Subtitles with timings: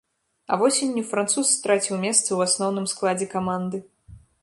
[0.55, 3.77] А восенню француз страціў месца ў асноўным складзе каманды.